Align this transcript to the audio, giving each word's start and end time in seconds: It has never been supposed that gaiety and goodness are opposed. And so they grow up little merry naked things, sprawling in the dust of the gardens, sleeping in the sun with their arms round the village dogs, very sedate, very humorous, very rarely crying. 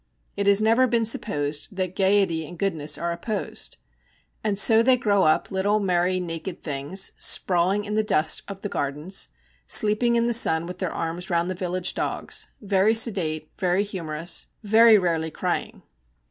It 0.35 0.47
has 0.47 0.63
never 0.63 0.87
been 0.87 1.05
supposed 1.05 1.75
that 1.75 1.95
gaiety 1.95 2.47
and 2.47 2.57
goodness 2.57 2.97
are 2.97 3.11
opposed. 3.11 3.77
And 4.43 4.57
so 4.57 4.81
they 4.81 4.97
grow 4.97 5.25
up 5.25 5.51
little 5.51 5.79
merry 5.79 6.19
naked 6.19 6.63
things, 6.63 7.11
sprawling 7.19 7.85
in 7.85 7.93
the 7.93 8.03
dust 8.03 8.41
of 8.47 8.61
the 8.63 8.67
gardens, 8.67 9.29
sleeping 9.67 10.15
in 10.15 10.25
the 10.25 10.33
sun 10.33 10.65
with 10.65 10.79
their 10.79 10.89
arms 10.91 11.29
round 11.29 11.51
the 11.51 11.53
village 11.53 11.93
dogs, 11.93 12.47
very 12.59 12.95
sedate, 12.95 13.51
very 13.59 13.83
humorous, 13.83 14.47
very 14.63 14.97
rarely 14.97 15.29
crying. 15.29 15.83